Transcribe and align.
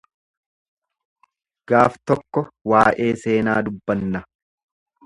Gaaf 1.73 2.01
tokko 2.09 2.45
waa’ee 2.73 3.13
seenaa 3.27 3.61
dubbanna. 3.71 4.29